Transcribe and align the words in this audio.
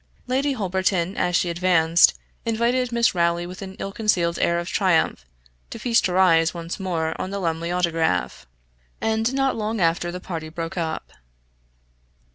Lady 0.25 0.53
Holberton, 0.53 1.15
as 1.15 1.35
she 1.35 1.51
advanced, 1.51 2.15
invited 2.43 2.91
Miss 2.91 3.13
Rowley, 3.13 3.45
with 3.45 3.61
an 3.61 3.75
ill 3.77 3.91
concealed 3.91 4.39
air 4.39 4.57
of 4.57 4.67
triumph, 4.67 5.25
to 5.69 5.77
feast 5.77 6.07
her 6.07 6.17
eyes 6.17 6.55
once 6.55 6.79
more 6.79 7.13
on 7.21 7.29
the 7.29 7.37
Lumley 7.37 7.71
autograph, 7.71 8.47
and 8.99 9.31
not 9.35 9.55
long 9.55 9.79
after 9.79 10.11
the 10.11 10.19
party 10.19 10.49
broke 10.49 10.75
up. 10.75 11.11